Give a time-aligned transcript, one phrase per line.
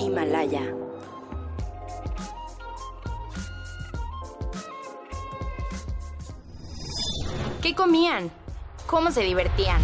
[0.00, 0.62] Himalaya.
[7.62, 8.30] ¿Qué comían?
[8.86, 9.80] ¿Cómo se divertían?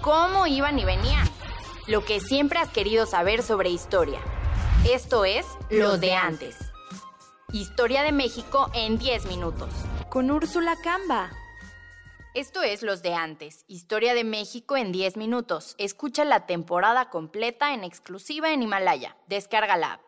[0.00, 1.28] ¿Cómo iban y venían?
[1.86, 4.20] Lo que siempre has querido saber sobre historia.
[4.88, 6.56] Esto es Los de antes.
[7.52, 9.68] Historia de México en 10 minutos.
[10.08, 11.30] Con Úrsula Camba.
[12.32, 15.74] Esto es Los de antes, Historia de México en 10 minutos.
[15.78, 19.16] Escucha la temporada completa en exclusiva en Himalaya.
[19.26, 20.00] Descarga la app.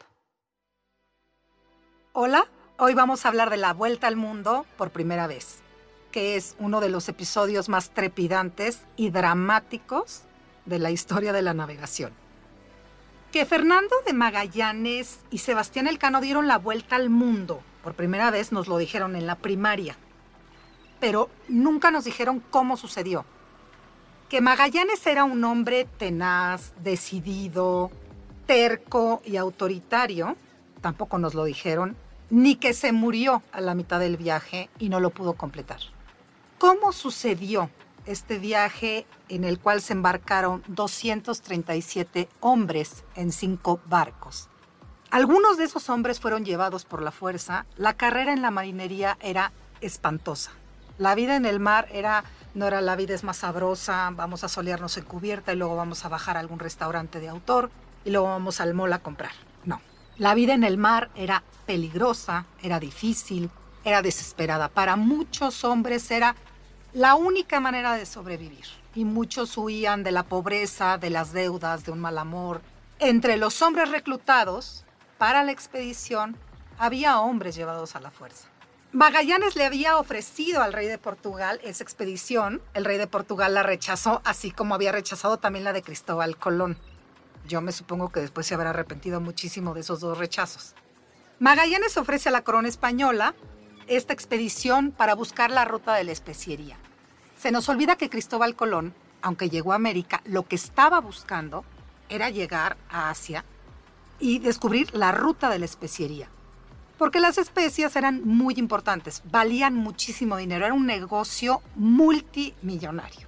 [2.12, 2.47] Hola,
[2.79, 5.62] hoy vamos a hablar de la vuelta al mundo por primera vez,
[6.12, 10.23] que es uno de los episodios más trepidantes y dramáticos
[10.65, 12.12] de la historia de la navegación.
[13.33, 18.53] Que Fernando de Magallanes y Sebastián Elcano dieron la vuelta al mundo por primera vez
[18.53, 19.97] nos lo dijeron en la primaria
[21.02, 23.24] pero nunca nos dijeron cómo sucedió.
[24.29, 27.91] Que Magallanes era un hombre tenaz, decidido,
[28.47, 30.36] terco y autoritario,
[30.81, 31.97] tampoco nos lo dijeron,
[32.31, 35.81] ni que se murió a la mitad del viaje y no lo pudo completar.
[36.59, 37.69] ¿Cómo sucedió
[38.06, 44.48] este viaje en el cual se embarcaron 237 hombres en cinco barcos?
[45.11, 47.66] Algunos de esos hombres fueron llevados por la fuerza.
[47.77, 49.50] La carrera en la marinería era
[49.81, 50.53] espantosa.
[50.98, 54.48] La vida en el mar era, no era la vida es más sabrosa, vamos a
[54.48, 57.71] solearnos en cubierta y luego vamos a bajar a algún restaurante de autor
[58.05, 59.33] y luego vamos al mall a comprar.
[59.65, 59.81] No.
[60.19, 63.51] La vida en el mar era peligrosa, era difícil,
[63.84, 64.69] era desesperada.
[64.69, 66.37] Para muchos hombres era
[66.93, 68.67] la única manera de sobrevivir.
[68.95, 72.61] Y muchos huían de la pobreza, de las deudas, de un mal amor.
[72.99, 74.84] Entre los hombres reclutados
[75.17, 76.37] para la expedición
[76.79, 78.52] había hombres llevados a la fuerza.
[78.95, 82.61] Magallanes le había ofrecido al rey de Portugal esa expedición.
[82.75, 86.77] El rey de Portugal la rechazó, así como había rechazado también la de Cristóbal Colón.
[87.49, 90.75] Yo me supongo que después se habrá arrepentido muchísimo de esos dos rechazos.
[91.39, 93.34] Magallanes ofrece a la corona española
[93.87, 96.77] esta expedición para buscar la ruta de la especiería.
[97.39, 101.65] Se nos olvida que Cristóbal Colón, aunque llegó a América, lo que estaba buscando
[102.11, 103.47] era llegar a Asia
[104.21, 106.28] y descubrir la ruta de la especiería
[107.03, 113.27] porque las especias eran muy importantes, valían muchísimo dinero, era un negocio multimillonario.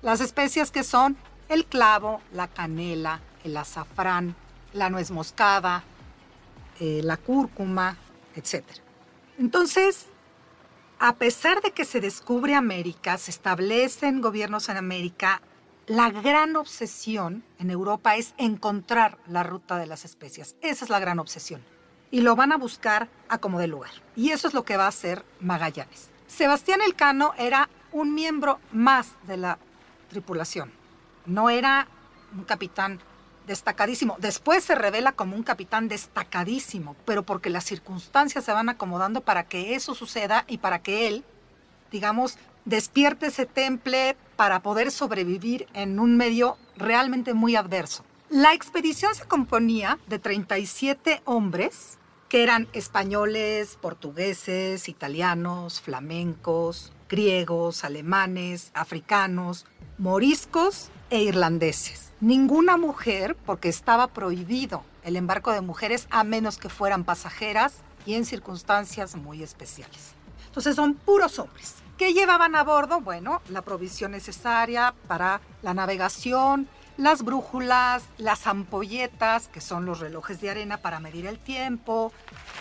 [0.00, 1.18] Las especias que son
[1.50, 4.34] el clavo, la canela, el azafrán,
[4.72, 5.84] la nuez moscada,
[6.80, 7.98] eh, la cúrcuma,
[8.36, 8.64] etc.
[9.38, 10.06] Entonces,
[10.98, 15.42] a pesar de que se descubre América, se establecen gobiernos en América,
[15.86, 20.56] la gran obsesión en Europa es encontrar la ruta de las especias.
[20.62, 21.60] Esa es la gran obsesión
[22.10, 23.92] y lo van a buscar a como de lugar.
[24.16, 26.10] Y eso es lo que va a hacer Magallanes.
[26.26, 29.58] Sebastián Elcano era un miembro más de la
[30.08, 30.72] tripulación.
[31.26, 31.88] No era
[32.36, 33.00] un capitán
[33.46, 34.16] destacadísimo.
[34.18, 39.44] Después se revela como un capitán destacadísimo, pero porque las circunstancias se van acomodando para
[39.44, 41.24] que eso suceda y para que él,
[41.90, 48.04] digamos, despierte ese temple para poder sobrevivir en un medio realmente muy adverso.
[48.28, 51.98] La expedición se componía de 37 hombres
[52.30, 59.66] que eran españoles, portugueses, italianos, flamencos, griegos, alemanes, africanos,
[59.98, 62.12] moriscos e irlandeses.
[62.20, 68.14] Ninguna mujer, porque estaba prohibido el embarco de mujeres a menos que fueran pasajeras y
[68.14, 70.14] en circunstancias muy especiales.
[70.46, 71.74] Entonces son puros hombres.
[71.98, 73.00] ¿Qué llevaban a bordo?
[73.00, 80.40] Bueno, la provisión necesaria para la navegación, las brújulas, las ampolletas, que son los relojes
[80.40, 82.12] de arena para medir el tiempo,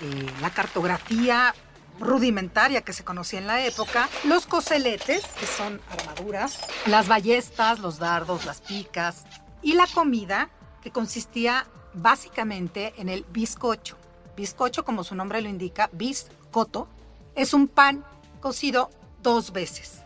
[0.01, 1.53] eh, la cartografía
[2.00, 8.00] rudimentaria que se conocía en la época, los coseletes, que son armaduras, las ballestas, los
[8.00, 9.25] dardos, las picas,
[9.62, 10.50] y la comida,
[10.81, 13.97] que consistía básicamente en el bizcocho.
[14.38, 16.88] Bizcocho, como su nombre lo indica, bizcoto,
[17.35, 18.06] es un pan
[18.40, 18.90] cocido
[19.22, 20.01] dos veces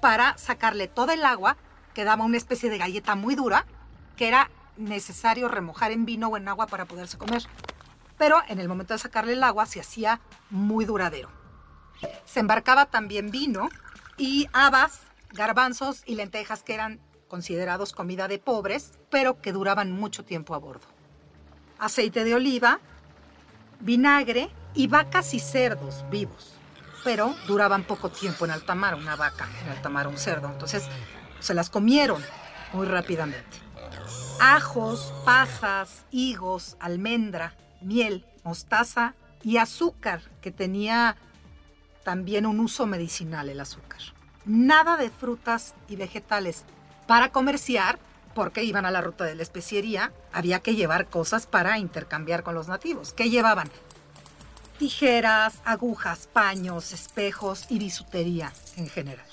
[0.00, 1.56] para sacarle todo el agua,
[1.96, 3.64] que daba una especie de galleta muy dura,
[4.18, 7.44] que era necesario remojar en vino o en agua para poderse comer.
[8.18, 10.20] Pero en el momento de sacarle el agua se hacía
[10.50, 11.30] muy duradero.
[12.26, 13.70] Se embarcaba también vino
[14.18, 20.22] y habas, garbanzos y lentejas que eran considerados comida de pobres, pero que duraban mucho
[20.22, 20.86] tiempo a bordo.
[21.78, 22.78] Aceite de oliva,
[23.80, 26.52] vinagre y vacas y cerdos vivos,
[27.04, 30.48] pero duraban poco tiempo en alta mar, una vaca, en alta mar un cerdo.
[30.48, 30.90] Entonces
[31.40, 32.22] se las comieron
[32.72, 33.66] muy rápidamente
[34.38, 41.16] ajos, pasas, higos, almendra, miel, mostaza y azúcar, que tenía
[42.04, 44.00] también un uso medicinal el azúcar.
[44.44, 46.64] Nada de frutas y vegetales.
[47.06, 47.98] Para comerciar,
[48.34, 52.54] porque iban a la ruta de la especiería, había que llevar cosas para intercambiar con
[52.54, 53.12] los nativos.
[53.12, 53.70] ¿Qué llevaban?
[54.78, 59.26] Tijeras, agujas, paños, espejos y bisutería en general.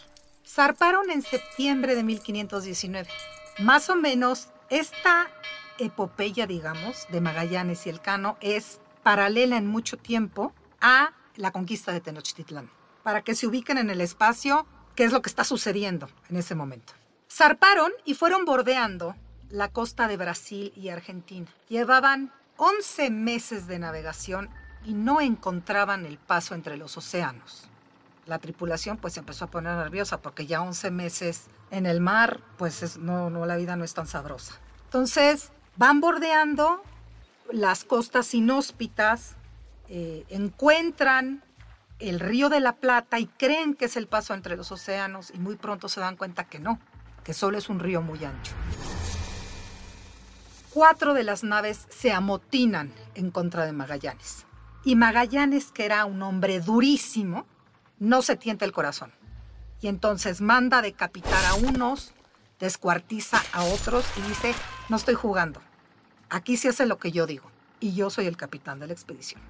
[0.53, 3.09] Zarparon en septiembre de 1519.
[3.57, 5.27] Más o menos esta
[5.79, 12.01] epopeya, digamos, de Magallanes y Elcano es paralela en mucho tiempo a la conquista de
[12.01, 12.69] Tenochtitlán,
[13.01, 16.53] para que se ubiquen en el espacio qué es lo que está sucediendo en ese
[16.53, 16.93] momento.
[17.31, 19.15] Zarparon y fueron bordeando
[19.49, 21.47] la costa de Brasil y Argentina.
[21.67, 24.51] Llevaban 11 meses de navegación
[24.85, 27.71] y no encontraban el paso entre los océanos.
[28.25, 32.39] La tripulación pues se empezó a poner nerviosa porque ya 11 meses en el mar,
[32.57, 34.59] pues no, no, la vida no es tan sabrosa.
[34.85, 36.81] Entonces van bordeando
[37.51, 39.35] las costas inhóspitas,
[39.89, 41.43] eh, encuentran
[41.99, 45.39] el río de la Plata y creen que es el paso entre los océanos y
[45.39, 46.79] muy pronto se dan cuenta que no,
[47.23, 48.53] que solo es un río muy ancho.
[50.73, 54.45] Cuatro de las naves se amotinan en contra de Magallanes.
[54.83, 57.45] Y Magallanes, que era un hombre durísimo,
[58.03, 59.13] no se tienta el corazón.
[59.79, 62.13] Y entonces manda decapitar a unos,
[62.59, 64.53] descuartiza a otros y dice,
[64.89, 65.61] no estoy jugando.
[66.29, 67.49] Aquí se hace lo que yo digo.
[67.79, 69.41] Y yo soy el capitán de la expedición.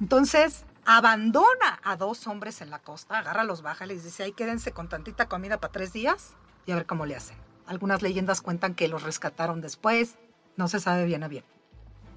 [0.00, 4.72] Entonces abandona a dos hombres en la costa, agarra los baja les dice, ahí quédense
[4.72, 6.32] con tantita comida para tres días
[6.64, 7.36] y a ver cómo le hacen.
[7.66, 10.16] Algunas leyendas cuentan que los rescataron después,
[10.56, 11.44] no se sabe bien a bien.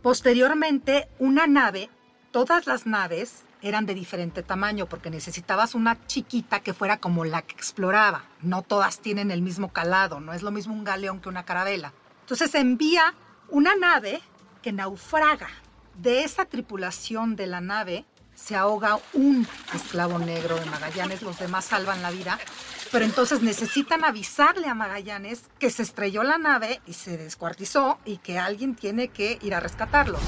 [0.01, 1.89] Posteriormente, una nave,
[2.31, 7.41] todas las naves eran de diferente tamaño porque necesitabas una chiquita que fuera como la
[7.41, 8.23] que exploraba.
[8.41, 11.93] No todas tienen el mismo calado, no es lo mismo un galeón que una carabela.
[12.21, 13.13] Entonces envía
[13.49, 14.21] una nave
[14.61, 15.49] que naufraga.
[15.95, 21.65] De esa tripulación de la nave se ahoga un esclavo negro de Magallanes, los demás
[21.65, 22.39] salvan la vida,
[22.91, 28.17] pero entonces necesitan avisarle a Magallanes que se estrelló la nave y se descuartizó y
[28.17, 30.19] que alguien tiene que ir a rescatarlo.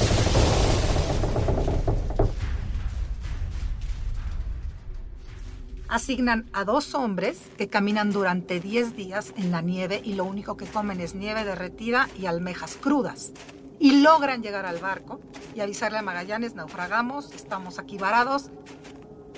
[5.93, 10.57] Asignan a dos hombres que caminan durante 10 días en la nieve y lo único
[10.57, 13.31] que comen es nieve derretida y almejas crudas
[13.77, 15.21] y logran llegar al barco
[15.53, 18.49] y avisarle a Magallanes, naufragamos, estamos aquí varados.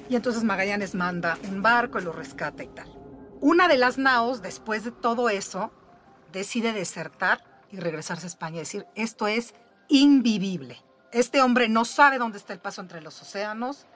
[0.09, 2.87] Y entonces Magallanes manda un barco y lo rescata y tal.
[3.41, 5.73] Una de las naos, después de todo eso,
[6.31, 9.55] decide desertar y regresarse a España y decir, esto es
[9.89, 10.81] invivible.
[11.11, 13.87] Este hombre no sabe dónde está el paso entre los océanos,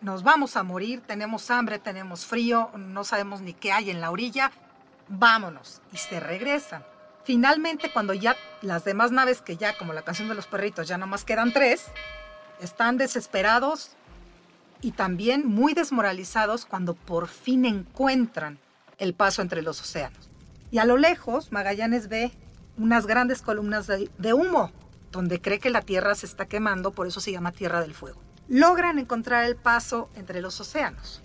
[0.00, 4.10] nos vamos a morir, tenemos hambre, tenemos frío, no sabemos ni qué hay en la
[4.10, 4.52] orilla,
[5.08, 5.80] vámonos.
[5.92, 6.84] Y se regresan.
[7.24, 10.98] Finalmente, cuando ya las demás naves, que ya como la canción de los perritos, ya
[10.98, 11.86] nomás quedan tres,
[12.60, 13.96] están desesperados
[14.80, 18.58] y también muy desmoralizados cuando por fin encuentran
[18.98, 20.30] el paso entre los océanos.
[20.70, 22.32] Y a lo lejos, Magallanes ve
[22.78, 24.70] unas grandes columnas de, de humo,
[25.10, 28.20] donde cree que la Tierra se está quemando, por eso se llama Tierra del Fuego.
[28.48, 31.22] Logran encontrar el paso entre los océanos.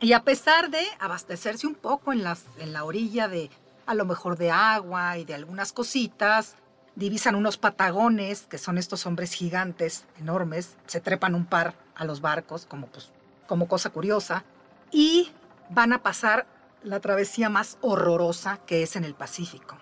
[0.00, 3.50] Y a pesar de abastecerse un poco en, las, en la orilla de
[3.86, 6.56] a lo mejor de agua y de algunas cositas.
[6.96, 12.20] Divisan unos patagones, que son estos hombres gigantes, enormes, se trepan un par a los
[12.20, 13.12] barcos como, pues,
[13.46, 14.44] como cosa curiosa,
[14.90, 15.30] y
[15.70, 16.46] van a pasar
[16.82, 19.76] la travesía más horrorosa que es en el Pacífico.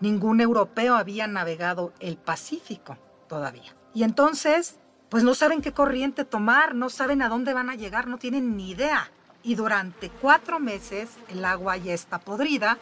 [0.00, 3.74] Ningún europeo había navegado el Pacífico todavía.
[3.94, 8.06] Y entonces, pues no saben qué corriente tomar, no saben a dónde van a llegar,
[8.06, 9.10] no tienen ni idea.
[9.42, 12.78] Y durante cuatro meses el agua ya está podrida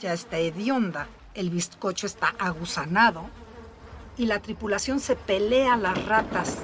[0.00, 3.28] ya está hedionda, el bizcocho está aguzanado
[4.16, 6.56] y la tripulación se pelea las ratas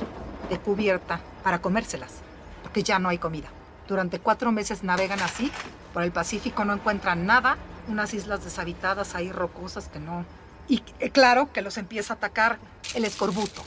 [0.48, 2.14] de cubierta para comérselas,
[2.62, 3.48] porque ya no hay comida.
[3.86, 5.52] Durante cuatro meses navegan así,
[5.92, 7.56] por el Pacífico no encuentran nada,
[7.88, 10.24] unas islas deshabitadas ahí rocosas que no...
[10.68, 12.58] Y eh, claro que los empieza a atacar
[12.94, 13.62] el escorbuto.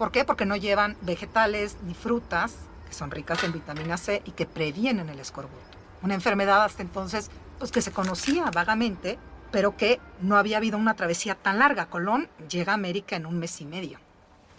[0.00, 0.24] ¿Por qué?
[0.24, 2.54] Porque no llevan vegetales ni frutas,
[2.88, 5.76] que son ricas en vitamina C y que previenen el escorbuto.
[6.00, 9.18] Una enfermedad hasta entonces pues que se conocía vagamente,
[9.52, 11.90] pero que no había habido una travesía tan larga.
[11.90, 13.98] Colón llega a América en un mes y medio.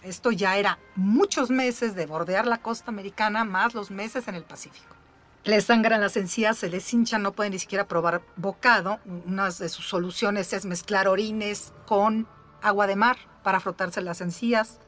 [0.04, 4.44] Esto ya era muchos meses de bordear la costa americana más los meses en el
[4.44, 4.94] Pacífico.
[5.42, 9.00] Les sangran las encías, se les hinchan, no pueden ni siquiera probar bocado.
[9.26, 12.28] Una de sus soluciones es mezclar orines con
[12.62, 14.78] agua de mar para frotarse las encías.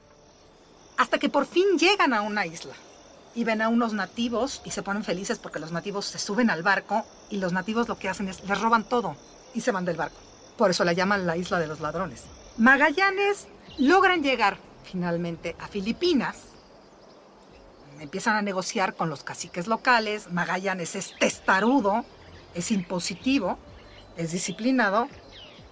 [0.96, 2.74] Hasta que por fin llegan a una isla
[3.34, 6.62] y ven a unos nativos y se ponen felices porque los nativos se suben al
[6.62, 9.16] barco y los nativos lo que hacen es les roban todo
[9.54, 10.18] y se van del barco.
[10.56, 12.24] Por eso la llaman la isla de los ladrones.
[12.56, 13.48] Magallanes
[13.78, 16.36] logran llegar finalmente a Filipinas.
[17.98, 20.30] Empiezan a negociar con los caciques locales.
[20.30, 22.04] Magallanes es testarudo,
[22.54, 23.58] es impositivo,
[24.16, 25.08] es disciplinado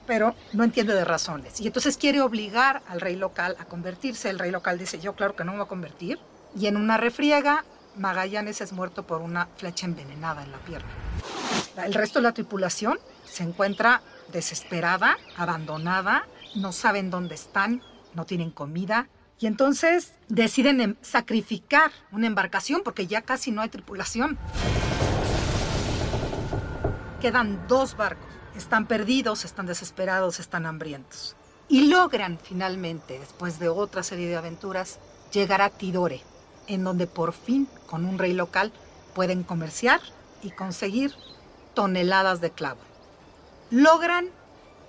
[0.06, 1.60] pero no entiende de razones.
[1.60, 4.30] Y entonces quiere obligar al rey local a convertirse.
[4.30, 6.18] El rey local dice, yo claro que no me voy a convertir.
[6.58, 7.64] Y en una refriega,
[7.96, 10.90] Magallanes es muerto por una flecha envenenada en la pierna.
[11.84, 17.82] El resto de la tripulación se encuentra desesperada, abandonada, no saben dónde están,
[18.14, 19.08] no tienen comida.
[19.38, 24.38] Y entonces deciden em, sacrificar una embarcación porque ya casi no hay tripulación.
[27.20, 31.36] Quedan dos barcos están perdidos, están desesperados, están hambrientos.
[31.68, 34.98] Y logran finalmente, después de otra serie de aventuras,
[35.32, 36.22] llegar a Tidore,
[36.66, 38.72] en donde por fin, con un rey local,
[39.14, 40.00] pueden comerciar
[40.42, 41.14] y conseguir
[41.74, 42.80] toneladas de clavo.
[43.70, 44.28] Logran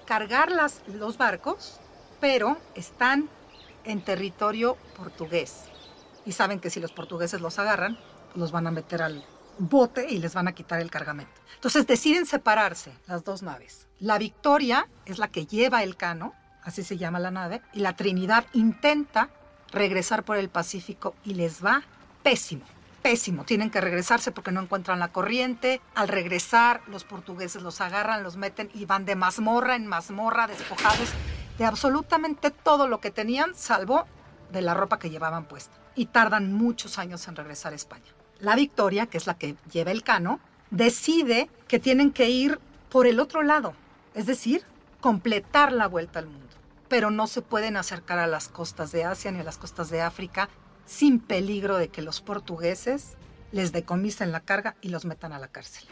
[0.05, 1.79] cargar los barcos,
[2.19, 3.29] pero están
[3.85, 5.65] en territorio portugués.
[6.25, 7.97] Y saben que si los portugueses los agarran,
[8.35, 9.25] los van a meter al
[9.57, 11.41] bote y les van a quitar el cargamento.
[11.55, 13.87] Entonces deciden separarse las dos naves.
[13.99, 16.33] La Victoria es la que lleva el cano,
[16.63, 19.29] así se llama la nave, y la Trinidad intenta
[19.71, 21.83] regresar por el Pacífico y les va
[22.21, 22.65] pésimo.
[23.01, 25.81] Pésimo, tienen que regresarse porque no encuentran la corriente.
[25.93, 31.09] Al regresar, los portugueses los agarran, los meten y van de mazmorra en mazmorra, despojados
[31.57, 34.05] de absolutamente todo lo que tenían, salvo
[34.51, 35.75] de la ropa que llevaban puesta.
[35.95, 38.11] Y tardan muchos años en regresar a España
[38.43, 42.59] la Victoria, que es la que lleva el cano, decide que tienen que ir
[42.89, 43.73] por el otro lado,
[44.13, 44.63] es decir,
[44.99, 46.49] completar la vuelta al mundo.
[46.89, 50.01] Pero no se pueden acercar a las costas de Asia ni a las costas de
[50.01, 50.49] África
[50.85, 53.13] sin peligro de que los portugueses
[53.53, 55.87] les decomisen la carga y los metan a la cárcel.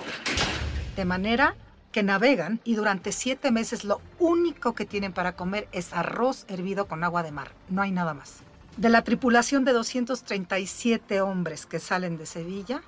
[0.98, 1.56] De manera
[1.94, 6.88] que navegan y durante siete meses lo único que tienen para comer es arroz hervido
[6.88, 7.52] con agua de mar.
[7.70, 8.42] No hay nada más.
[8.78, 12.82] De la tripulación de 237 hombres que salen de Sevilla,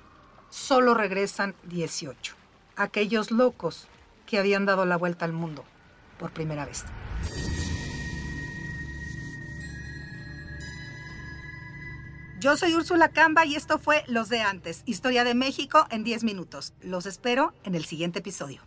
[0.50, 2.34] solo regresan 18.
[2.76, 3.86] Aquellos locos
[4.26, 5.64] que habían dado la vuelta al mundo
[6.18, 6.84] por primera vez.
[12.40, 16.24] Yo soy Úrsula Camba y esto fue Los de antes, Historia de México en 10
[16.24, 16.74] minutos.
[16.82, 18.60] Los espero en el siguiente episodio.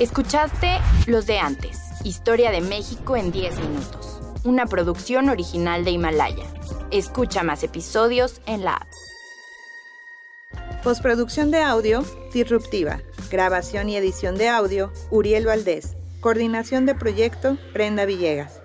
[0.00, 6.46] Escuchaste Los de antes, Historia de México en 10 minutos, una producción original de Himalaya.
[6.90, 8.88] Escucha más episodios en la app.
[10.82, 13.02] Postproducción de audio, Disruptiva.
[13.30, 15.96] Grabación y edición de audio, Uriel Valdés.
[16.18, 18.63] Coordinación de proyecto, Brenda Villegas.